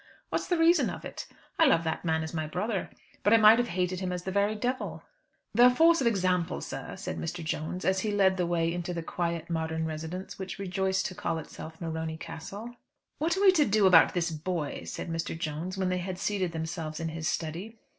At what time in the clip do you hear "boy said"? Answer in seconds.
14.31-15.07